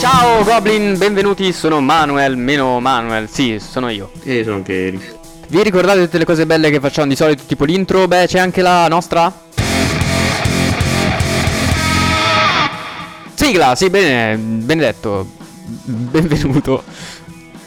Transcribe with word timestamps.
Ciao 0.00 0.42
Goblin, 0.44 0.96
benvenuti, 0.96 1.52
sono 1.52 1.78
Manuel, 1.82 2.34
meno 2.34 2.80
Manuel, 2.80 3.28
sì, 3.28 3.58
sono 3.60 3.90
io. 3.90 4.10
E 4.22 4.42
sono 4.42 4.56
anche 4.56 4.90
Gary. 4.90 5.18
Vi 5.48 5.62
ricordate 5.62 6.00
tutte 6.04 6.16
le 6.16 6.24
cose 6.24 6.46
belle 6.46 6.70
che 6.70 6.80
facciamo 6.80 7.06
di 7.06 7.14
solito, 7.14 7.42
tipo 7.46 7.64
l'intro? 7.66 8.08
Beh, 8.08 8.26
c'è 8.26 8.38
anche 8.38 8.62
la 8.62 8.88
nostra... 8.88 9.30
Sigla, 13.34 13.74
sì, 13.74 13.90
bene, 13.90 14.38
benedetto, 14.38 15.32
benvenuto. 15.84 16.82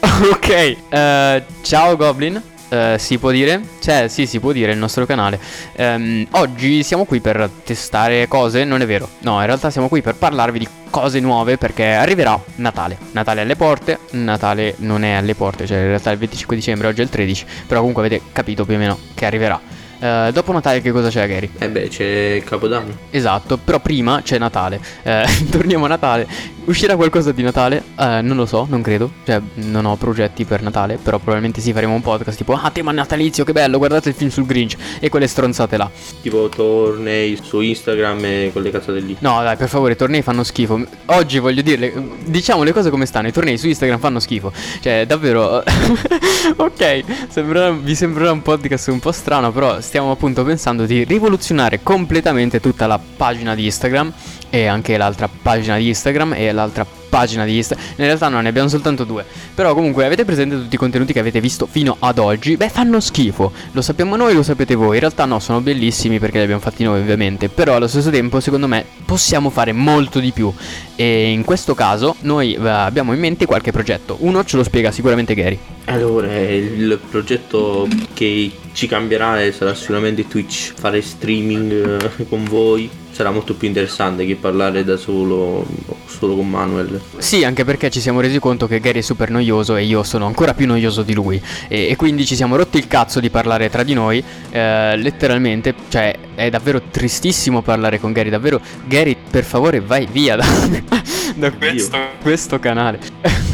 ok, 0.00 0.76
eh, 0.88 1.44
ciao 1.62 1.96
Goblin. 1.96 2.42
Eh, 2.68 2.96
si 2.98 3.18
può 3.18 3.30
dire? 3.30 3.60
Cioè, 3.80 4.08
sì, 4.08 4.26
si 4.26 4.40
può 4.40 4.52
dire 4.52 4.72
il 4.72 4.78
nostro 4.78 5.06
canale. 5.06 5.38
Ehm, 5.76 6.26
oggi 6.32 6.82
siamo 6.82 7.04
qui 7.04 7.20
per 7.20 7.48
testare 7.64 8.26
cose, 8.28 8.64
non 8.64 8.80
è 8.82 8.86
vero. 8.86 9.08
No, 9.20 9.40
in 9.40 9.46
realtà 9.46 9.70
siamo 9.70 9.88
qui 9.88 10.02
per 10.02 10.14
parlarvi 10.14 10.58
di 10.58 10.68
cose 10.90 11.20
nuove 11.20 11.58
perché 11.58 11.86
arriverà 11.86 12.40
Natale. 12.56 12.96
Natale 13.12 13.40
alle 13.42 13.56
porte, 13.56 13.98
Natale 14.12 14.74
non 14.78 15.04
è 15.04 15.12
alle 15.12 15.34
porte, 15.34 15.66
cioè 15.66 15.78
in 15.78 15.86
realtà 15.86 16.10
è 16.10 16.12
il 16.12 16.18
25 16.18 16.56
dicembre, 16.56 16.88
oggi 16.88 17.00
è 17.00 17.04
il 17.04 17.10
13, 17.10 17.44
però 17.66 17.80
comunque 17.80 18.06
avete 18.06 18.24
capito 18.32 18.64
più 18.64 18.74
o 18.74 18.78
meno 18.78 18.98
che 19.14 19.26
arriverà. 19.26 19.60
Eh, 19.98 20.30
dopo 20.32 20.52
Natale 20.52 20.82
che 20.82 20.90
cosa 20.90 21.08
c'è 21.08 21.26
Gary? 21.26 21.50
Eh 21.58 21.70
beh, 21.70 21.88
c'è 21.88 22.42
Capodanno. 22.44 22.94
Esatto, 23.10 23.56
però 23.56 23.80
prima 23.80 24.20
c'è 24.22 24.38
Natale. 24.38 24.78
Eh, 25.02 25.24
torniamo 25.50 25.86
a 25.86 25.88
Natale. 25.88 26.26
Uscirà 26.66 26.96
qualcosa 26.96 27.30
di 27.32 27.42
Natale? 27.42 27.82
Eh, 27.98 28.20
non 28.22 28.36
lo 28.36 28.46
so, 28.46 28.66
non 28.70 28.80
credo. 28.80 29.10
Cioè, 29.26 29.38
non 29.56 29.84
ho 29.84 29.96
progetti 29.96 30.46
per 30.46 30.62
Natale. 30.62 30.96
Però 30.96 31.18
probabilmente 31.18 31.60
sì, 31.60 31.74
faremo 31.74 31.92
un 31.92 32.00
podcast 32.00 32.38
tipo 32.38 32.54
Ah, 32.54 32.70
tema 32.70 32.90
natalizio, 32.90 33.44
che 33.44 33.52
bello, 33.52 33.76
guardate 33.76 34.08
il 34.08 34.14
film 34.14 34.30
sul 34.30 34.46
Grinch. 34.46 34.76
E 34.98 35.10
quelle 35.10 35.26
stronzate 35.26 35.76
là. 35.76 35.90
Tipo 36.22 36.48
tornei 36.48 37.38
su 37.42 37.60
Instagram 37.60 38.24
e 38.24 38.50
quelle 38.50 38.70
cazzate 38.70 39.00
lì. 39.00 39.14
No, 39.18 39.42
dai, 39.42 39.56
per 39.56 39.68
favore, 39.68 39.92
i 39.92 39.96
tornei 39.96 40.22
fanno 40.22 40.42
schifo. 40.42 40.82
Oggi 41.06 41.38
voglio 41.38 41.60
dirle, 41.60 41.92
diciamo 42.24 42.62
le 42.62 42.72
cose 42.72 42.88
come 42.88 43.04
stanno. 43.04 43.28
I 43.28 43.32
tornei 43.32 43.58
su 43.58 43.68
Instagram 43.68 43.98
fanno 43.98 44.18
schifo. 44.18 44.50
Cioè, 44.80 45.04
davvero. 45.06 45.62
ok, 46.56 47.04
sembrerà- 47.28 47.72
vi 47.72 47.94
sembrerà 47.94 48.32
un 48.32 48.40
podcast 48.40 48.88
un 48.88 49.00
po' 49.00 49.12
strano, 49.12 49.52
però 49.52 49.82
stiamo 49.82 50.10
appunto 50.10 50.42
pensando 50.44 50.86
di 50.86 51.04
rivoluzionare 51.04 51.80
completamente 51.82 52.58
tutta 52.58 52.86
la 52.86 52.98
pagina 52.98 53.54
di 53.54 53.66
Instagram 53.66 54.12
e 54.48 54.66
anche 54.66 54.96
l'altra 54.96 55.28
pagina 55.28 55.76
di 55.76 55.88
Instagram 55.88 56.34
e 56.34 56.52
l'altra 56.54 56.86
pagina 57.14 57.44
di 57.44 57.56
Instagram. 57.56 57.86
In 57.96 58.04
realtà 58.06 58.28
no, 58.28 58.40
ne 58.40 58.48
abbiamo 58.48 58.68
soltanto 58.68 59.04
due. 59.04 59.24
Però 59.54 59.72
comunque 59.74 60.04
avete 60.04 60.24
presente 60.24 60.56
tutti 60.56 60.74
i 60.74 60.78
contenuti 60.78 61.12
che 61.12 61.20
avete 61.20 61.40
visto 61.40 61.66
fino 61.66 61.96
ad 62.00 62.18
oggi? 62.18 62.56
Beh, 62.56 62.68
fanno 62.68 62.98
schifo. 62.98 63.52
Lo 63.72 63.82
sappiamo 63.82 64.16
noi, 64.16 64.34
lo 64.34 64.42
sapete 64.42 64.74
voi. 64.74 64.94
In 64.94 65.00
realtà 65.00 65.24
no, 65.24 65.38
sono 65.38 65.60
bellissimi 65.60 66.18
perché 66.18 66.38
li 66.38 66.44
abbiamo 66.44 66.60
fatti 66.60 66.82
noi 66.82 67.00
ovviamente. 67.00 67.48
Però 67.48 67.76
allo 67.76 67.86
stesso 67.86 68.10
tempo, 68.10 68.40
secondo 68.40 68.66
me, 68.66 68.84
possiamo 69.04 69.50
fare 69.50 69.72
molto 69.72 70.18
di 70.18 70.32
più. 70.32 70.52
E 70.96 71.30
in 71.30 71.44
questo 71.44 71.74
caso 71.74 72.16
noi 72.20 72.54
eh, 72.54 72.68
abbiamo 72.68 73.12
in 73.12 73.20
mente 73.20 73.46
qualche 73.46 73.70
progetto. 73.70 74.16
Uno 74.20 74.44
ce 74.44 74.56
lo 74.56 74.64
spiega 74.64 74.90
sicuramente 74.90 75.34
Gary. 75.34 75.58
Allora, 75.86 76.40
il 76.40 76.98
progetto 77.10 77.86
che 78.14 78.50
ci 78.72 78.86
cambierà 78.86 79.42
eh, 79.42 79.52
sarà 79.52 79.74
sicuramente 79.74 80.26
Twitch. 80.26 80.72
Fare 80.74 81.00
streaming 81.02 82.02
eh, 82.02 82.26
con 82.28 82.44
voi 82.44 82.88
sarà 83.14 83.30
molto 83.30 83.54
più 83.54 83.68
interessante 83.68 84.26
che 84.26 84.34
parlare 84.34 84.82
da 84.82 84.96
solo, 84.96 85.64
solo 86.06 86.34
con 86.34 86.48
Manuel. 86.48 87.00
Sì, 87.18 87.44
anche 87.44 87.64
perché 87.64 87.88
ci 87.88 88.00
siamo 88.00 88.20
resi 88.20 88.40
conto 88.40 88.66
che 88.66 88.80
Gary 88.80 88.98
è 88.98 89.02
super 89.02 89.30
noioso 89.30 89.76
e 89.76 89.84
io 89.84 90.02
sono 90.02 90.26
ancora 90.26 90.52
più 90.52 90.66
noioso 90.66 91.02
di 91.02 91.14
lui. 91.14 91.40
E, 91.68 91.88
e 91.88 91.96
quindi 91.96 92.26
ci 92.26 92.34
siamo 92.34 92.56
rotti 92.56 92.76
il 92.78 92.88
cazzo 92.88 93.20
di 93.20 93.30
parlare 93.30 93.70
tra 93.70 93.84
di 93.84 93.94
noi. 93.94 94.22
eh, 94.50 94.96
letteralmente, 94.96 95.74
cioè, 95.88 96.16
è 96.34 96.50
davvero 96.50 96.82
tristissimo 96.90 97.62
parlare 97.62 98.00
con 98.00 98.12
Gary. 98.12 98.30
Davvero, 98.30 98.60
Gary, 98.86 99.16
per 99.30 99.44
favore, 99.44 99.80
vai 99.80 100.08
via 100.10 100.36
da, 100.36 100.46
da 101.36 101.52
questo, 101.52 101.98
questo 102.20 102.58
canale. 102.58 103.52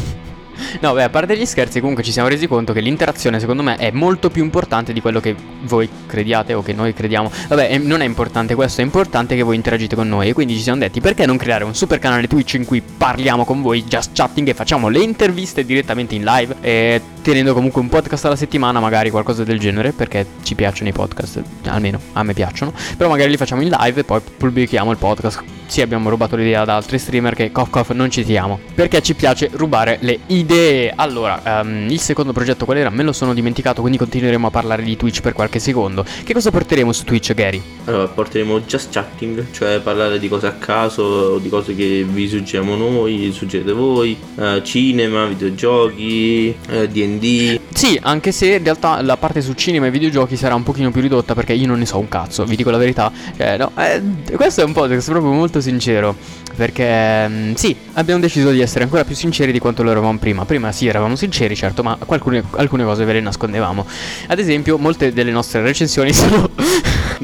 No, 0.79 0.93
beh, 0.93 1.03
a 1.03 1.09
parte 1.09 1.37
gli 1.37 1.45
scherzi, 1.45 1.79
comunque 1.79 2.03
ci 2.03 2.11
siamo 2.11 2.27
resi 2.27 2.47
conto 2.47 2.73
che 2.73 2.81
l'interazione, 2.81 3.39
secondo 3.39 3.63
me, 3.63 3.75
è 3.75 3.91
molto 3.91 4.29
più 4.29 4.43
importante 4.43 4.93
di 4.93 5.01
quello 5.01 5.19
che 5.19 5.35
voi 5.63 5.89
crediate 6.05 6.53
o 6.53 6.61
che 6.61 6.73
noi 6.73 6.93
crediamo. 6.93 7.31
Vabbè, 7.47 7.77
non 7.79 8.01
è 8.01 8.05
importante 8.05 8.55
questo, 8.55 8.81
è 8.81 8.83
importante 8.83 9.35
che 9.35 9.43
voi 9.43 9.55
interagite 9.55 9.95
con 9.95 10.07
noi. 10.07 10.29
E 10.29 10.33
quindi 10.33 10.55
ci 10.55 10.61
siamo 10.61 10.79
detti, 10.79 11.01
perché 11.01 11.25
non 11.25 11.37
creare 11.37 11.63
un 11.63 11.75
super 11.75 11.99
canale 11.99 12.27
Twitch 12.27 12.53
in 12.53 12.65
cui 12.65 12.81
parliamo 12.81 13.45
con 13.45 13.61
voi, 13.61 13.83
just 13.83 14.11
chatting 14.13 14.47
e 14.47 14.53
facciamo 14.53 14.87
le 14.89 14.99
interviste 14.99 15.65
direttamente 15.65 16.15
in 16.15 16.23
live, 16.23 16.55
e 16.61 17.01
tenendo 17.21 17.53
comunque 17.53 17.81
un 17.81 17.89
podcast 17.89 18.25
alla 18.25 18.35
settimana, 18.35 18.79
magari 18.79 19.09
qualcosa 19.09 19.43
del 19.43 19.59
genere, 19.59 19.91
perché 19.91 20.25
ci 20.43 20.55
piacciono 20.55 20.89
i 20.89 20.93
podcast, 20.93 21.41
almeno 21.65 21.99
a 22.13 22.23
me 22.23 22.33
piacciono. 22.33 22.73
Però 22.97 23.09
magari 23.09 23.29
li 23.29 23.37
facciamo 23.37 23.61
in 23.61 23.69
live 23.69 24.01
e 24.01 24.03
poi 24.03 24.21
pubblichiamo 24.37 24.91
il 24.91 24.97
podcast. 24.97 25.60
Sì, 25.71 25.79
abbiamo 25.79 26.09
rubato 26.09 26.35
l'idea 26.35 26.65
da 26.65 26.75
altri 26.75 26.99
streamer 26.99 27.33
che 27.33 27.49
cof 27.53 27.69
cof 27.69 27.91
non 27.91 28.09
citiamo. 28.09 28.59
Perché 28.75 29.01
ci 29.01 29.13
piace 29.13 29.49
rubare 29.53 29.99
le 30.01 30.19
idee. 30.25 30.91
Allora, 30.93 31.61
ehm, 31.61 31.89
il 31.89 31.99
secondo 32.01 32.33
progetto 32.33 32.65
qual 32.65 32.75
era? 32.75 32.89
Me 32.89 33.03
lo 33.03 33.13
sono 33.13 33.33
dimenticato, 33.33 33.79
quindi 33.79 33.97
continueremo 33.97 34.47
a 34.47 34.49
parlare 34.49 34.83
di 34.83 34.97
Twitch 34.97 35.21
per 35.21 35.31
qualche 35.31 35.59
secondo. 35.59 36.03
Che 36.25 36.33
cosa 36.33 36.51
porteremo 36.51 36.91
su 36.91 37.05
Twitch, 37.05 37.33
Gary? 37.33 37.61
Allora, 37.85 38.05
porteremo 38.09 38.59
just 38.59 38.91
chatting, 38.91 39.45
cioè 39.51 39.79
parlare 39.79 40.19
di 40.19 40.27
cose 40.27 40.47
a 40.47 40.51
caso, 40.51 41.37
di 41.37 41.47
cose 41.47 41.73
che 41.73 42.05
vi 42.05 42.27
suggeriamo 42.27 42.75
noi, 42.75 43.31
suggerite 43.31 43.71
voi, 43.71 44.17
eh, 44.35 44.61
cinema, 44.65 45.25
videogiochi, 45.27 46.53
eh, 46.67 46.89
D&D. 46.89 47.59
Sì, 47.73 47.97
anche 48.03 48.33
se 48.33 48.55
in 48.55 48.63
realtà 48.63 49.01
la 49.01 49.15
parte 49.15 49.39
su 49.39 49.53
cinema 49.53 49.85
e 49.85 49.91
videogiochi 49.91 50.35
sarà 50.35 50.53
un 50.53 50.63
pochino 50.63 50.91
più 50.91 50.99
ridotta 50.99 51.33
perché 51.33 51.53
io 51.53 51.67
non 51.67 51.79
ne 51.79 51.85
so 51.85 51.97
un 51.97 52.09
cazzo, 52.09 52.43
vi 52.43 52.57
dico 52.57 52.71
la 52.71 52.77
verità. 52.77 53.09
Cioè, 53.37 53.57
no, 53.57 53.71
eh, 53.77 54.01
questo 54.35 54.59
è 54.59 54.63
un 54.65 54.73
podcast 54.73 55.09
proprio 55.09 55.31
molto 55.31 55.59
sincero. 55.61 56.15
Perché 56.55 57.27
mm, 57.27 57.53
sì, 57.53 57.75
abbiamo 57.93 58.19
deciso 58.19 58.51
di 58.51 58.59
essere 58.59 58.83
ancora 58.83 59.05
più 59.05 59.15
sinceri 59.15 59.51
di 59.51 59.59
quanto 59.59 59.83
lo 59.83 59.91
eravamo 59.91 60.17
prima. 60.17 60.45
Prima 60.45 60.71
sì, 60.71 60.87
eravamo 60.87 61.15
sinceri, 61.15 61.55
certo, 61.55 61.83
ma 61.83 61.97
alcune, 62.07 62.43
alcune 62.57 62.83
cose 62.83 63.05
ve 63.05 63.13
le 63.13 63.21
nascondevamo. 63.21 63.85
Ad 64.27 64.39
esempio, 64.39 64.77
molte 64.77 65.13
delle 65.13 65.31
nostre 65.31 65.61
recensioni 65.61 66.11
sono. 66.13 66.49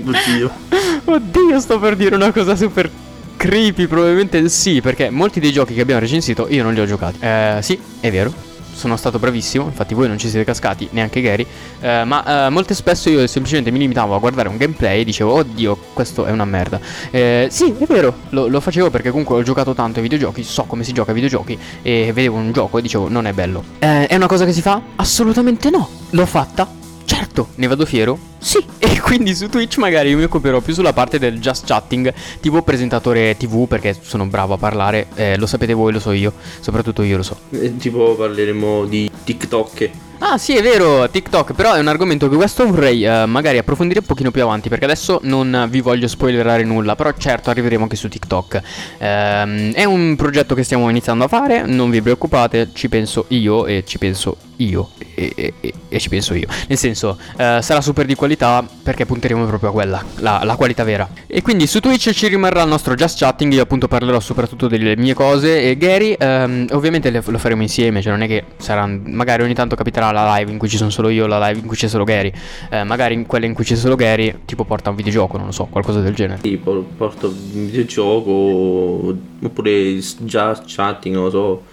Oddio. 0.05 0.51
Oddio, 1.05 1.59
sto 1.59 1.79
per 1.79 1.95
dire 1.95 2.15
una 2.15 2.31
cosa 2.31 2.55
super 2.55 2.89
creepy, 3.37 3.87
probabilmente 3.87 4.49
sì, 4.49 4.81
perché 4.81 5.09
molti 5.09 5.39
dei 5.39 5.51
giochi 5.51 5.73
che 5.73 5.81
abbiamo 5.81 6.01
recensito 6.01 6.47
io 6.49 6.63
non 6.63 6.73
li 6.73 6.79
ho 6.79 6.85
giocati. 6.85 7.17
Eh, 7.19 7.59
sì, 7.61 7.79
è 7.99 8.11
vero. 8.11 8.46
Sono 8.77 8.95
stato 8.95 9.17
bravissimo, 9.17 9.65
infatti 9.65 9.95
voi 9.95 10.07
non 10.07 10.19
ci 10.19 10.29
siete 10.29 10.45
cascati, 10.45 10.87
neanche 10.91 11.19
Gary. 11.19 11.43
eh, 11.79 12.03
ma 12.03 12.45
eh, 12.45 12.49
molto 12.51 12.75
spesso 12.75 13.09
io 13.09 13.25
semplicemente 13.25 13.71
mi 13.71 13.79
limitavo 13.79 14.13
a 14.13 14.19
guardare 14.19 14.49
un 14.49 14.57
gameplay 14.57 15.01
e 15.01 15.03
dicevo, 15.03 15.33
oddio, 15.33 15.75
questo 15.93 16.25
è 16.25 16.31
una 16.31 16.45
merda. 16.45 16.79
Eh, 17.09 17.47
sì, 17.49 17.73
è 17.75 17.85
vero, 17.85 18.13
lo, 18.29 18.47
lo 18.47 18.59
facevo 18.59 18.91
perché 18.91 19.09
comunque 19.09 19.35
ho 19.35 19.41
giocato 19.41 19.73
tanto 19.73 19.97
ai 19.97 20.03
videogiochi, 20.03 20.43
so 20.43 20.65
come 20.65 20.83
si 20.83 20.93
gioca 20.93 21.09
ai 21.09 21.15
videogiochi 21.15 21.57
e 21.81 22.11
vedevo 22.13 22.37
un 22.37 22.51
gioco 22.51 22.77
e 22.77 22.83
dicevo, 22.83 23.09
non 23.09 23.25
è 23.25 23.33
bello. 23.33 23.63
Eh, 23.79 24.05
è 24.05 24.15
una 24.15 24.27
cosa 24.27 24.45
che 24.45 24.53
si 24.53 24.61
fa? 24.61 24.79
Assolutamente 24.97 25.71
no. 25.71 25.89
L'ho 26.11 26.25
fatta? 26.27 26.67
Certo, 27.03 27.47
ne 27.55 27.65
vado 27.65 27.83
fiero? 27.83 28.19
Sì, 28.47 28.63
e 28.79 29.01
quindi 29.01 29.35
su 29.35 29.49
Twitch 29.49 29.75
magari 29.75 30.11
io 30.11 30.15
mi 30.15 30.23
occuperò 30.23 30.61
più 30.61 30.73
sulla 30.73 30.93
parte 30.93 31.19
del 31.19 31.37
just 31.37 31.65
chatting, 31.65 32.13
tipo 32.39 32.61
presentatore 32.61 33.35
TV, 33.35 33.67
perché 33.67 33.93
sono 33.99 34.25
bravo 34.25 34.53
a 34.53 34.57
parlare, 34.57 35.07
eh, 35.15 35.37
lo 35.37 35.45
sapete 35.45 35.73
voi, 35.73 35.91
lo 35.91 35.99
so 35.99 36.13
io, 36.13 36.31
soprattutto 36.61 37.01
io 37.01 37.17
lo 37.17 37.23
so. 37.23 37.37
Eh, 37.49 37.75
tipo 37.75 38.15
parleremo 38.15 38.85
di 38.85 39.11
TikTok. 39.25 39.89
Ah 40.19 40.37
sì 40.37 40.55
è 40.55 40.61
vero, 40.61 41.09
TikTok, 41.09 41.51
però 41.55 41.73
è 41.73 41.79
un 41.79 41.89
argomento 41.89 42.29
che 42.29 42.37
questo 42.37 42.65
vorrei 42.65 43.03
eh, 43.03 43.25
magari 43.25 43.57
approfondire 43.57 43.99
un 43.99 44.05
pochino 44.05 44.31
più 44.31 44.43
avanti, 44.43 44.69
perché 44.69 44.85
adesso 44.85 45.19
non 45.23 45.67
vi 45.69 45.81
voglio 45.81 46.07
spoilerare 46.07 46.63
nulla, 46.63 46.95
però 46.95 47.11
certo 47.17 47.49
arriveremo 47.49 47.83
anche 47.83 47.97
su 47.97 48.07
TikTok. 48.07 48.61
Ehm, 48.99 49.73
è 49.73 49.83
un 49.83 50.15
progetto 50.15 50.55
che 50.55 50.63
stiamo 50.63 50.89
iniziando 50.89 51.25
a 51.25 51.27
fare, 51.27 51.65
non 51.65 51.89
vi 51.89 52.01
preoccupate, 52.01 52.69
ci 52.71 52.87
penso 52.87 53.25
io 53.27 53.65
e 53.65 53.83
ci 53.85 53.97
penso 53.97 54.37
io 54.57 54.89
e, 55.15 55.31
e- 55.35 55.53
e- 55.89 55.99
ci 55.99 56.09
penso 56.09 56.33
io. 56.33 56.47
Nel 56.67 56.77
senso, 56.77 57.17
eh, 57.37 57.59
sarà 57.61 57.81
super 57.81 58.05
di 58.05 58.15
qualità 58.15 58.65
perché 58.83 59.05
punteremo 59.05 59.45
proprio 59.45 59.69
a 59.69 59.71
quella, 59.73 60.03
la, 60.17 60.41
la 60.43 60.55
qualità 60.55 60.83
vera. 60.83 61.07
E 61.25 61.41
quindi 61.41 61.65
su 61.67 61.79
Twitch 61.79 62.11
ci 62.11 62.27
rimarrà 62.27 62.61
il 62.63 62.69
nostro 62.69 62.93
just 62.93 63.17
chatting, 63.19 63.51
io 63.53 63.63
appunto 63.63 63.87
parlerò 63.87 64.19
soprattutto 64.19 64.67
delle 64.67 64.95
mie 64.95 65.13
cose 65.13 65.61
e 65.61 65.77
Gary 65.77 66.15
ehm, 66.17 66.67
ovviamente 66.71 67.09
le- 67.09 67.23
lo 67.25 67.37
faremo 67.37 67.61
insieme, 67.61 68.01
cioè 68.01 68.11
non 68.11 68.21
è 68.21 68.27
che 68.27 68.43
sarà, 68.57 68.85
magari 68.85 69.43
ogni 69.43 69.53
tanto 69.53 69.75
capiterà 69.75 70.11
la 70.11 70.35
live 70.37 70.51
in 70.51 70.57
cui 70.57 70.69
ci 70.69 70.77
sono 70.77 70.89
solo 70.89 71.09
io, 71.09 71.25
la 71.27 71.39
live 71.47 71.59
in 71.59 71.65
cui 71.67 71.75
c'è 71.75 71.87
solo 71.87 72.03
Gary, 72.03 72.31
Eh, 72.69 72.83
magari 72.83 73.13
in 73.13 73.25
quella 73.25 73.45
in 73.45 73.53
cui 73.53 73.63
c'è 73.63 73.75
solo 73.75 73.95
Gary 73.95 74.41
tipo 74.45 74.63
porta 74.63 74.89
un 74.89 74.95
videogioco, 74.95 75.37
non 75.37 75.47
lo 75.47 75.51
so, 75.51 75.65
qualcosa 75.65 75.99
del 76.01 76.13
genere. 76.13 76.41
Tipo, 76.41 76.85
porto 76.97 77.27
un 77.27 77.65
videogioco 77.65 79.15
oppure 79.41 79.97
già 80.19 80.59
chatting, 80.65 81.15
non 81.15 81.25
lo 81.25 81.29
so, 81.29 81.63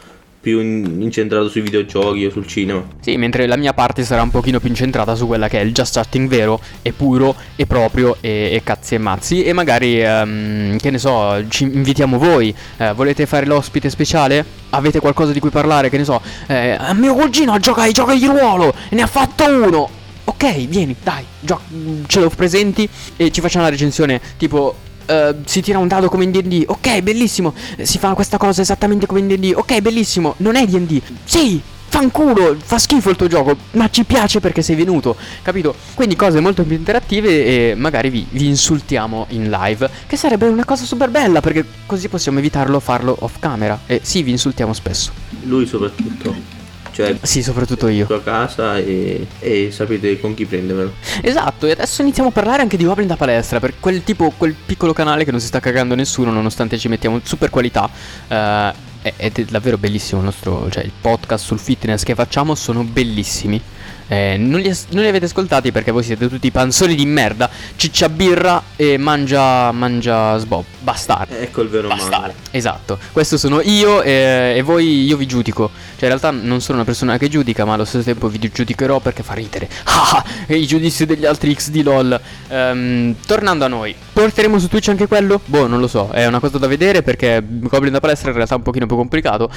più 0.45 0.61
in- 0.61 1.01
incentrato 1.01 1.49
sui 1.49 1.63
videogiochi 1.63 2.27
o 2.27 2.31
sul 2.31 2.47
cinema. 2.47 2.85
Sì, 3.01 3.17
mentre 3.17 3.47
la 3.47 3.57
mia 3.57 3.73
parte 3.73 4.05
sarà 4.05 4.21
un 4.21 4.29
pochino 4.31 4.61
più 4.61 4.69
incentrata 4.69 5.15
su 5.15 5.27
quella 5.27 5.49
che 5.49 5.59
è 5.59 5.63
il 5.63 5.73
just 5.73 5.95
chatting 5.95 6.29
vero 6.29 6.61
e 6.83 6.93
puro 6.93 7.35
e 7.57 7.65
proprio 7.65 8.19
e, 8.21 8.51
e 8.53 8.61
cazzi 8.63 8.95
e 8.95 8.99
mazzi 8.99 9.43
e 9.43 9.55
magari, 9.55 10.03
ehm, 10.03 10.77
che 10.79 10.91
ne 10.91 10.99
so, 10.99 11.43
ci 11.49 11.65
invitiamo 11.65 12.19
voi, 12.19 12.55
Eh, 12.77 12.93
volete 12.93 13.25
fare 13.25 13.47
l'ospite 13.47 13.89
speciale? 13.89 14.45
Avete 14.71 15.01
qualcosa 15.01 15.33
di 15.33 15.41
cui 15.41 15.49
parlare, 15.51 15.89
che 15.89 15.97
ne 15.97 16.05
so, 16.05 16.21
eh, 16.47 16.77
mio 16.95 17.15
cugino 17.15 17.59
gioca 17.59 17.89
giochi 17.91 18.19
di 18.19 18.27
ruolo 18.27 18.75
e 18.91 18.95
ne 18.95 19.03
ha 19.03 19.07
fatto 19.07 19.45
uno! 19.47 19.89
Ok, 20.25 20.67
vieni, 20.67 20.95
dai, 21.03 21.25
gio- 21.41 21.61
ce 22.07 22.21
lo 22.21 22.29
presenti 22.29 22.87
e 23.17 23.31
ci 23.31 23.41
facciamo 23.41 23.65
una 23.65 23.73
recensione 23.73 24.21
tipo 24.37 24.75
eh, 25.07 25.35
si 25.45 25.63
tira 25.63 25.79
un 25.79 25.89
dado 25.89 26.09
come 26.09 26.25
in 26.25 26.31
D&D, 26.31 26.65
ok, 26.67 27.01
bellissimo, 27.01 27.55
si 27.83 27.99
fa 27.99 28.15
questa 28.15 28.37
cosa 28.37 28.61
esattamente 28.61 29.07
come 29.07 29.21
in 29.21 29.29
D&D, 29.29 29.53
ok, 29.55 29.81
bellissimo, 29.81 30.35
non 30.39 30.57
è 30.57 30.67
D&D, 30.67 31.01
sì, 31.25 31.61
fanculo, 31.95 32.57
fa 32.59 32.79
schifo 32.79 33.11
il 33.11 33.17
tuo 33.17 33.29
gioco, 33.29 33.57
ma 33.73 33.89
ci 33.89 34.03
piace 34.03 34.41
perché 34.41 34.63
sei 34.63 34.75
venuto, 34.75 35.17
capito? 35.43 35.77
Quindi 35.95 36.17
cose 36.17 36.41
molto 36.41 36.65
più 36.65 36.75
interattive 36.75 37.71
e 37.71 37.75
magari 37.77 38.11
vi, 38.11 38.27
vi, 38.31 38.49
insultiamo 38.49 39.27
in 39.29 39.49
live, 39.49 39.89
che 40.09 40.17
sarebbe 40.17 40.49
una 40.49 40.65
cosa 40.65 40.85
super 40.85 41.09
bella 41.09 41.41
perché 41.41 41.65
così 41.87 42.09
possiamo 42.09 42.41
evitarlo 42.41 42.81
farlo 42.81 43.17
off 43.21 43.39
camera. 43.39 43.79
E 43.87 44.01
sì, 44.03 44.25
vi 44.25 44.33
insultiamo 44.33 44.73
spesso. 44.73 45.13
Lui 45.45 45.67
soprattutto. 45.67 46.64
Cioè, 46.95 47.19
sì, 47.23 47.43
soprattutto 47.43 47.89
io. 47.89 48.07
a 48.09 48.21
casa 48.21 48.79
e, 48.79 49.27
e, 49.41 49.71
sapete 49.73 50.21
con 50.21 50.33
chi 50.35 50.47
prendervelo. 50.47 50.93
Esatto, 51.23 51.67
e 51.67 51.73
adesso 51.73 52.03
iniziamo 52.03 52.29
a 52.29 52.33
parlare 52.33 52.63
anche 52.63 52.77
di 52.77 52.85
Goblin 52.85 53.09
da 53.09 53.17
palestra, 53.17 53.59
per 53.59 53.75
quel 53.81 54.05
tipo, 54.05 54.33
quel 54.37 54.55
piccolo 54.55 54.93
canale 54.93 55.25
che 55.25 55.33
non 55.33 55.41
si 55.41 55.47
sta 55.49 55.59
cagando 55.59 55.97
nessuno, 55.97 56.31
nonostante 56.31 56.79
ci 56.79 56.87
mettiamo 56.87 57.21
super 57.25 57.51
qualità. 57.51 57.91
Uh, 58.29 58.93
ed 59.17 59.39
è 59.39 59.45
davvero 59.45 59.77
bellissimo 59.77 60.21
il 60.21 60.27
nostro, 60.27 60.71
cioè 60.71 60.85
il 60.85 60.93
podcast 60.99 61.45
sul 61.45 61.59
fitness 61.59 62.05
che 62.05 62.15
facciamo 62.15 62.55
sono 62.55 62.85
bellissimi. 62.85 63.61
Eh, 64.07 64.37
non, 64.37 64.61
li, 64.61 64.69
non, 64.91 65.03
li, 65.03 65.09
avete 65.09 65.25
ascoltati 65.25 65.73
perché 65.73 65.91
voi 65.91 66.03
siete 66.03 66.29
tutti 66.29 66.51
panzoni 66.51 66.95
di 66.95 67.07
merda. 67.07 67.49
Ciccia 67.77 68.09
birra 68.09 68.63
e 68.77 68.97
mangia, 68.99 69.73
mangia 69.73 70.37
sbob. 70.39 70.65
Bastardo. 70.81 71.35
Ecco 71.35 71.63
il 71.63 71.69
vero 71.69 71.89
male. 71.89 72.35
Esatto. 72.51 72.99
Questo 73.13 73.39
sono 73.39 73.61
io 73.63 74.03
e, 74.03 74.55
e, 74.57 74.63
voi 74.63 75.05
io 75.05 75.17
vi 75.17 75.27
giudico. 75.27 75.71
Cioè 75.97 76.11
in 76.11 76.19
realtà 76.19 76.31
non 76.31 76.61
sono 76.61 76.79
una 76.79 76.87
persona 76.87 77.17
che 77.17 77.29
giudica, 77.29 77.65
ma 77.65 77.75
allo 77.75 77.85
stesso 77.85 78.05
tempo 78.05 78.29
vi 78.29 78.39
giudicherò 78.39 79.01
perché 79.01 79.23
fa 79.23 79.35
ridere. 79.35 79.69
Ah, 80.07 80.23
e 80.47 80.57
i 80.57 80.67
giudizi 80.67 81.07
degli 81.07 81.25
altri 81.25 81.55
XD 81.55 81.83
LOL. 81.83 82.21
Um, 82.49 83.15
tornando 83.27 83.65
a 83.65 83.69
noi. 83.69 83.95
Porteremo 84.13 84.59
su 84.59 84.69
Twitch 84.69 84.89
anche 84.89 85.07
quello? 85.07 85.41
Boh, 85.45 85.67
non 85.67 85.81
lo 85.81 85.87
so. 85.89 86.11
È 86.11 86.27
una 86.27 86.41
cosa 86.41 86.59
da 86.59 86.67
vedere 86.67 87.03
perché 87.03 87.43
Goblin 87.43 87.93
da 87.93 88.01
palestra 88.01 88.29
in 88.29 88.37
realtà 88.37 88.55
è 88.55 88.57
un 88.59 88.63
pochino 88.63 88.87
più 88.87 88.97
complicato 88.97 89.51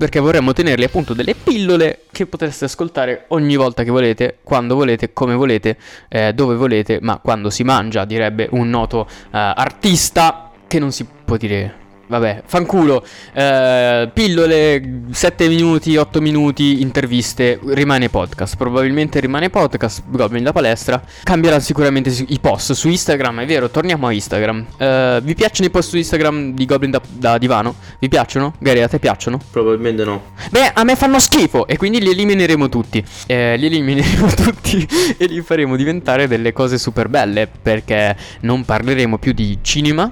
perché 0.00 0.18
vorremmo 0.18 0.54
tenerli 0.54 0.84
appunto 0.84 1.12
delle 1.12 1.34
pillole 1.34 2.04
che 2.10 2.24
potreste 2.24 2.64
ascoltare 2.64 3.26
ogni 3.28 3.54
volta 3.56 3.82
che 3.82 3.90
volete, 3.90 4.38
quando 4.42 4.74
volete, 4.74 5.12
come 5.12 5.34
volete, 5.34 5.76
eh, 6.08 6.32
dove 6.32 6.54
volete, 6.54 7.00
ma 7.02 7.18
quando 7.18 7.50
si 7.50 7.64
mangia, 7.64 8.06
direbbe 8.06 8.48
un 8.52 8.70
noto 8.70 9.06
eh, 9.06 9.28
artista 9.32 10.52
che 10.66 10.78
non 10.78 10.90
si 10.90 11.04
può 11.04 11.36
dire 11.36 11.79
vabbè, 12.10 12.42
fanculo. 12.44 13.04
Eh, 13.32 14.10
pillole, 14.12 15.02
7 15.10 15.48
minuti, 15.48 15.96
8 15.96 16.20
minuti, 16.20 16.82
interviste, 16.82 17.58
rimane 17.66 18.08
podcast. 18.08 18.56
Probabilmente 18.56 19.20
rimane 19.20 19.48
podcast, 19.48 20.02
Goblin 20.08 20.42
da 20.42 20.52
palestra. 20.52 21.02
Cambierà 21.22 21.60
sicuramente 21.60 22.12
i 22.28 22.38
post 22.40 22.72
su 22.72 22.88
Instagram, 22.88 23.40
è 23.40 23.46
vero, 23.46 23.70
torniamo 23.70 24.08
a 24.08 24.12
Instagram. 24.12 24.66
Eh, 24.76 25.20
vi 25.22 25.34
piacciono 25.34 25.68
i 25.68 25.70
post 25.70 25.90
su 25.90 25.96
Instagram 25.96 26.52
di 26.52 26.66
Goblin 26.66 26.90
da, 26.90 27.00
da 27.08 27.38
divano? 27.38 27.76
Vi 28.00 28.08
piacciono? 28.08 28.54
Gary, 28.58 28.80
a 28.80 28.88
te 28.88 28.98
piacciono? 28.98 29.38
Probabilmente 29.50 30.04
no. 30.04 30.32
Beh, 30.50 30.72
a 30.74 30.82
me 30.82 30.96
fanno 30.96 31.20
schifo 31.20 31.68
e 31.68 31.76
quindi 31.76 32.00
li 32.00 32.10
elimineremo 32.10 32.68
tutti. 32.68 33.04
Eh, 33.26 33.56
li 33.56 33.66
elimineremo 33.66 34.26
tutti 34.34 34.86
e 35.16 35.26
li 35.26 35.40
faremo 35.42 35.76
diventare 35.76 36.26
delle 36.26 36.52
cose 36.52 36.76
super 36.76 37.08
belle 37.08 37.48
perché 37.62 38.16
non 38.40 38.64
parleremo 38.64 39.16
più 39.18 39.32
di 39.32 39.58
cinema 39.62 40.10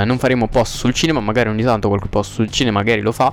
eh, 0.00 0.04
non 0.04 0.18
faremo 0.18 0.48
post 0.48 0.76
sul 0.76 0.92
cinema, 0.92 1.20
magari 1.20 1.48
ogni 1.48 1.62
tanto 1.62 1.88
qualche 1.88 2.08
post 2.08 2.32
sul 2.32 2.50
cinema 2.50 2.78
magari 2.78 3.00
lo 3.00 3.12
fa 3.12 3.32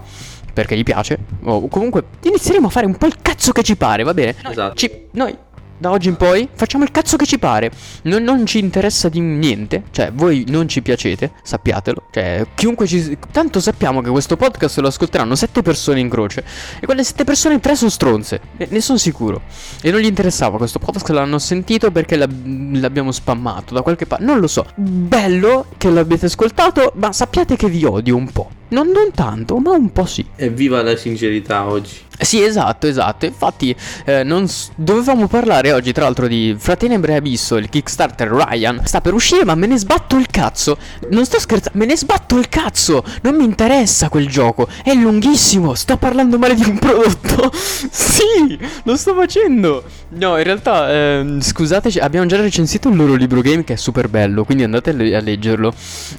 perché 0.54 0.78
gli 0.78 0.84
piace. 0.84 1.18
O 1.44 1.68
comunque 1.68 2.04
inizieremo 2.22 2.68
a 2.68 2.70
fare 2.70 2.86
un 2.86 2.98
po' 2.98 3.08
il 3.08 3.16
cazzo 3.22 3.52
che 3.52 3.64
ci 3.64 3.76
pare, 3.76 4.04
va 4.04 4.14
bene? 4.14 4.36
Esatto. 4.44 4.76
Ci, 4.76 5.08
noi 5.12 5.36
da 5.78 5.92
oggi 5.92 6.08
in 6.10 6.16
poi 6.16 6.48
facciamo 6.54 6.84
il 6.84 6.92
cazzo 6.92 7.18
che 7.18 7.26
ci 7.26 7.40
pare. 7.40 7.72
Non, 8.04 8.24
non, 8.24 8.46
ci 8.46 8.60
interessa 8.60 9.10
di 9.10 9.20
niente. 9.20 9.84
Cioè, 9.92 10.12
voi 10.14 10.46
non 10.48 10.68
ci 10.68 10.82
piacete, 10.82 11.32
sappiatelo. 11.44 12.04
Cioè, 12.12 12.46
chiunque 12.56 12.88
ci. 12.88 13.18
Tanto 13.32 13.60
sappiamo 13.60 14.02
che 14.02 14.10
questo 14.10 14.38
podcast 14.38 14.80
lo 14.80 14.88
ascolteranno 14.88 15.36
sette 15.36 15.62
persone 15.62 16.00
in 16.00 16.10
croce. 16.10 16.44
E 16.80 16.86
quelle 16.86 17.04
sette 17.04 17.24
persone, 17.24 17.60
tre 17.60 17.76
sono 17.76 17.90
stronze. 17.90 18.40
Ne, 18.58 18.68
ne 18.70 18.82
sono 18.82 18.98
sicuro. 18.98 19.42
E 19.82 19.92
non 19.92 20.00
gli 20.00 20.06
interessava 20.06 20.58
questo 20.58 20.80
podcast, 20.80 21.10
l'hanno 21.10 21.40
sentito 21.40 21.92
perché 21.92 22.16
l'ab- 22.16 22.76
l'abbiamo 22.76 23.12
spammato 23.12 23.74
da 23.74 23.82
qualche 23.82 24.06
parte. 24.06 24.24
Non 24.24 24.40
lo 24.40 24.48
so. 24.48 24.66
Bello 24.76 25.66
che 25.78 25.90
l'abbiate 25.90 26.28
ascoltato, 26.28 26.94
ma 26.96 27.12
sappiate 27.12 27.56
che 27.56 27.68
vi 27.68 27.84
odio 27.84 28.16
un 28.16 28.32
po'. 28.32 28.43
Non, 28.70 28.88
non 28.88 29.12
tanto, 29.14 29.58
ma 29.58 29.72
un 29.72 29.92
po' 29.92 30.06
sì. 30.06 30.26
Evviva 30.36 30.82
la 30.82 30.96
sincerità 30.96 31.68
oggi. 31.68 32.02
Sì, 32.20 32.42
esatto, 32.44 32.88
esatto. 32.88 33.26
Infatti, 33.26 33.76
eh, 34.06 34.44
s- 34.46 34.70
dovevamo 34.76 35.28
parlare 35.28 35.72
oggi, 35.72 35.92
tra 35.92 36.04
l'altro, 36.06 36.28
di 36.28 36.56
Fratenebre 36.58 37.16
Abisso, 37.16 37.58
il 37.58 37.70
Kickstarter 37.70 38.30
Ryan. 38.30 38.82
Sta 38.86 39.02
per 39.02 39.14
uscire, 39.14 39.44
ma 39.44 39.56
me 39.56 39.68
ne 39.68 39.78
sbatto 39.78 40.16
il 40.16 40.28
cazzo. 40.28 40.78
Non 41.10 41.26
sto 41.26 41.40
scherzando, 41.40 41.78
me 41.78 41.86
ne 41.86 41.98
sbatto 41.98 42.38
il 42.38 42.50
cazzo. 42.50 43.04
Non 43.24 43.36
mi 43.36 43.44
interessa 43.44 44.10
quel 44.10 44.28
gioco. 44.28 44.68
È 44.84 44.94
lunghissimo. 44.94 45.74
Sto 45.74 45.98
parlando 45.98 46.38
male 46.38 46.56
di 46.56 46.64
un 46.68 46.78
prodotto. 46.80 47.52
sì, 47.54 48.58
lo 48.84 48.96
sto 48.96 49.14
facendo. 49.16 49.84
No, 50.10 50.38
in 50.38 50.44
realtà, 50.44 50.92
eh, 50.92 51.38
scusateci, 51.40 52.00
abbiamo 52.00 52.28
già 52.28 52.40
recensito 52.40 52.90
il 52.90 52.96
loro 52.96 53.16
libro 53.16 53.42
game 53.42 53.64
che 53.64 53.74
è 53.74 53.78
super 53.78 54.08
bello. 54.08 54.46
Quindi 54.46 54.64
andate 54.64 54.92
a 54.92 55.20
leggerlo. 55.20 55.74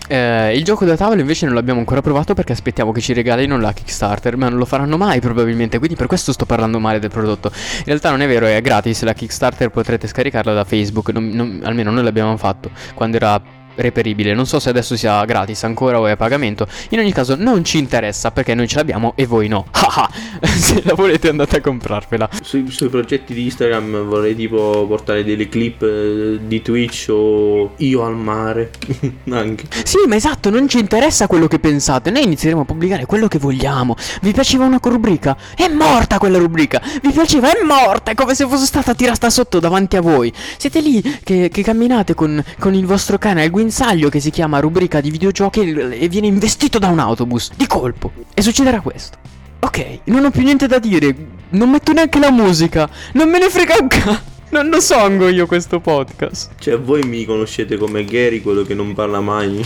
Eh, 0.08 0.56
il 0.56 0.64
gioco 0.64 0.84
da 0.84 0.96
tavola 0.96 1.20
invece 1.20 1.46
non 1.46 1.54
l'abbiamo 1.54 1.78
ancora 1.78 2.02
provato 2.02 2.34
perché 2.34 2.43
aspettiamo 2.52 2.92
che 2.92 3.00
ci 3.00 3.12
regalino 3.12 3.58
la 3.58 3.72
Kickstarter. 3.72 4.36
Ma 4.36 4.48
non 4.48 4.58
lo 4.58 4.64
faranno 4.64 4.96
mai, 4.96 5.20
probabilmente 5.20 5.78
quindi 5.78 5.96
per 5.96 6.06
questo 6.06 6.32
sto 6.32 6.46
parlando 6.46 6.78
male 6.78 6.98
del 6.98 7.10
prodotto. 7.10 7.50
In 7.78 7.84
realtà 7.84 8.10
non 8.10 8.22
è 8.22 8.26
vero, 8.26 8.46
è 8.46 8.60
gratis, 8.60 9.02
la 9.02 9.14
Kickstarter 9.14 9.70
potrete 9.70 10.06
scaricarla 10.06 10.52
da 10.52 10.64
Facebook, 10.64 11.10
non, 11.10 11.28
non, 11.28 11.60
almeno 11.64 11.90
noi 11.90 12.04
l'abbiamo 12.04 12.36
fatto 12.36 12.70
quando 12.94 13.16
era 13.16 13.62
reperibile. 13.76 14.34
Non 14.34 14.46
so 14.46 14.58
se 14.58 14.68
adesso 14.68 14.96
sia 14.96 15.24
gratis 15.24 15.64
ancora 15.64 15.98
o 16.00 16.06
è 16.06 16.12
a 16.12 16.16
pagamento. 16.16 16.66
In 16.90 16.98
ogni 16.98 17.12
caso 17.12 17.36
non 17.36 17.64
ci 17.64 17.78
interessa 17.78 18.30
perché 18.30 18.54
noi 18.54 18.68
ce 18.68 18.76
l'abbiamo 18.76 19.12
e 19.16 19.26
voi 19.26 19.48
no. 19.48 19.66
se 20.42 20.82
la 20.84 20.94
volete 20.94 21.28
andate 21.28 21.56
a 21.56 21.60
comprarvela. 21.60 22.28
Sui, 22.42 22.70
sui, 22.70 22.88
progetti 22.88 23.34
di 23.34 23.44
Instagram 23.44 24.04
vorrei 24.04 24.34
tipo 24.34 24.84
portare 24.86 25.24
delle 25.24 25.48
clip 25.48 25.82
eh, 25.82 26.38
di 26.46 26.62
Twitch 26.62 27.08
o 27.10 27.72
io 27.76 28.04
al 28.04 28.16
mare. 28.16 28.70
Anche. 29.30 29.64
Sì, 29.84 29.98
ma 30.06 30.16
esatto, 30.16 30.50
non 30.50 30.68
ci 30.68 30.78
interessa 30.78 31.26
quello 31.26 31.48
che 31.48 31.58
pensate. 31.58 32.10
Noi 32.10 32.24
inizieremo 32.24 32.62
a 32.62 32.64
pubblicare 32.64 33.06
quello 33.06 33.28
che 33.28 33.38
vogliamo. 33.38 33.96
Vi 34.20 34.32
piaceva 34.32 34.64
una 34.64 34.78
rubrica? 34.82 35.36
È 35.54 35.68
morta 35.68 36.18
quella 36.18 36.38
rubrica. 36.38 36.80
Vi 37.02 37.10
piaceva? 37.10 37.50
È 37.50 37.64
morta. 37.64 38.12
È 38.12 38.14
come 38.14 38.34
se 38.34 38.46
fosse 38.46 38.66
stata 38.66 38.94
tirata 38.94 39.30
sotto 39.30 39.58
davanti 39.60 39.96
a 39.96 40.00
voi. 40.00 40.32
Siete 40.56 40.80
lì 40.80 41.02
che, 41.22 41.48
che 41.50 41.62
camminate 41.62 42.14
con, 42.14 42.42
con 42.58 42.74
il 42.74 42.86
vostro 42.86 43.18
cane 43.18 43.42
al 43.42 43.50
guinzaglio 43.50 43.63
guinzaglio 43.64 44.10
che 44.10 44.20
si 44.20 44.30
chiama 44.30 44.60
rubrica 44.60 45.00
di 45.00 45.10
videogiochi 45.10 45.60
e 45.60 46.08
viene 46.08 46.26
investito 46.26 46.78
da 46.78 46.88
un 46.88 46.98
autobus 46.98 47.50
di 47.56 47.66
colpo. 47.66 48.12
E 48.34 48.42
succederà 48.42 48.80
questo. 48.80 49.16
Ok, 49.60 50.00
non 50.04 50.24
ho 50.24 50.30
più 50.30 50.42
niente 50.42 50.66
da 50.66 50.78
dire. 50.78 51.14
Non 51.50 51.70
metto 51.70 51.92
neanche 51.92 52.18
la 52.18 52.30
musica. 52.30 52.88
Non 53.12 53.30
me 53.30 53.38
ne 53.38 53.48
frega 53.48 53.76
un 53.80 53.88
cazzo. 53.88 54.32
Non 54.50 54.68
lo 54.68 54.80
songo 54.80 55.28
io 55.28 55.46
questo 55.46 55.80
podcast. 55.80 56.52
Cioè, 56.58 56.78
voi 56.78 57.02
mi 57.04 57.24
conoscete 57.24 57.76
come 57.78 58.04
Gary, 58.04 58.42
quello 58.42 58.62
che 58.62 58.74
non 58.74 58.92
parla 58.92 59.20
mai. 59.20 59.64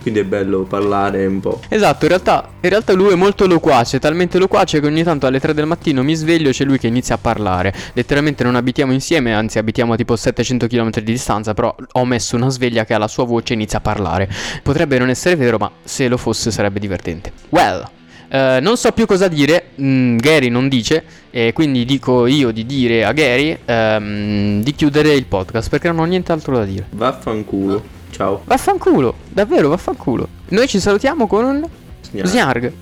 Quindi 0.00 0.20
è 0.20 0.24
bello 0.24 0.62
parlare 0.62 1.26
un 1.26 1.40
po'. 1.40 1.60
Esatto, 1.68 2.04
in 2.04 2.10
realtà, 2.10 2.48
in 2.60 2.68
realtà 2.68 2.92
lui 2.94 3.12
è 3.12 3.16
molto 3.16 3.46
loquace, 3.46 3.98
talmente 3.98 4.38
loquace 4.38 4.80
che 4.80 4.86
ogni 4.86 5.02
tanto 5.02 5.26
alle 5.26 5.40
3 5.40 5.52
del 5.52 5.66
mattino 5.66 6.02
mi 6.02 6.14
sveglio 6.14 6.48
e 6.48 6.52
c'è 6.52 6.64
lui 6.64 6.78
che 6.78 6.86
inizia 6.86 7.16
a 7.16 7.18
parlare. 7.18 7.74
Letteralmente 7.92 8.42
non 8.42 8.54
abitiamo 8.56 8.92
insieme, 8.92 9.34
anzi 9.34 9.58
abitiamo 9.58 9.92
a 9.92 9.96
tipo 9.96 10.16
700 10.16 10.66
km 10.66 10.90
di 10.90 11.02
distanza, 11.02 11.52
però 11.54 11.74
ho 11.92 12.04
messo 12.04 12.36
una 12.36 12.48
sveglia 12.48 12.84
che 12.84 12.94
ha 12.94 12.98
la 12.98 13.08
sua 13.08 13.24
voce 13.24 13.52
e 13.52 13.56
inizia 13.56 13.78
a 13.78 13.82
parlare. 13.82 14.28
Potrebbe 14.62 14.98
non 14.98 15.10
essere 15.10 15.36
vero, 15.36 15.58
ma 15.58 15.70
se 15.82 16.08
lo 16.08 16.16
fosse 16.16 16.50
sarebbe 16.50 16.80
divertente. 16.80 17.32
Well, 17.50 17.88
Uh, 18.30 18.62
non 18.62 18.76
so 18.76 18.92
più 18.92 19.06
cosa 19.06 19.26
dire, 19.26 19.70
mm, 19.80 20.18
Gary 20.18 20.50
non 20.50 20.68
dice, 20.68 21.02
e 21.30 21.52
quindi 21.52 21.84
dico 21.84 22.26
io 22.26 22.52
di 22.52 22.64
dire 22.64 23.04
a 23.04 23.10
Gary 23.10 23.58
um, 23.66 24.62
di 24.62 24.72
chiudere 24.72 25.14
il 25.14 25.24
podcast 25.24 25.68
perché 25.68 25.88
non 25.88 25.98
ho 25.98 26.04
nient'altro 26.04 26.56
da 26.56 26.64
dire. 26.64 26.86
Vaffanculo. 26.90 27.98
Ciao. 28.10 28.42
Vaffanculo, 28.44 29.14
davvero 29.28 29.68
vaffanculo. 29.68 30.28
Noi 30.48 30.66
ci 30.68 30.80
salutiamo 30.80 31.26
con 31.26 31.44
un 31.44 31.68
Snarg. 32.02 32.26
Snarg. 32.26 32.72